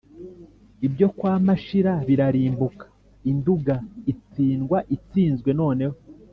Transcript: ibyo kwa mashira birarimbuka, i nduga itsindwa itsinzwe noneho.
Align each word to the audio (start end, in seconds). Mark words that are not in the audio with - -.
ibyo 0.87 1.07
kwa 1.17 1.33
mashira 1.45 1.93
birarimbuka, 2.07 2.85
i 3.29 3.31
nduga 3.37 3.75
itsindwa 4.13 4.77
itsinzwe 4.95 5.49
noneho. 5.61 5.95